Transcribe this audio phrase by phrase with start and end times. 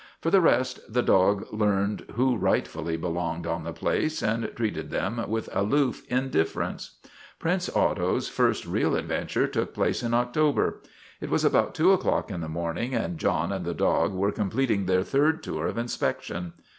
[0.19, 5.23] For the rest, the dog learned who rightfully belonged on the place and treated them
[5.29, 6.95] with aloof indifference.
[7.37, 10.81] Prince Otto's first real adventure took place in October.
[11.19, 13.91] It was about two o'clock in the morning STRIKE AT TIVERTON MANOR 139 and John
[13.91, 16.53] and the dog were completing their third tour of inspection.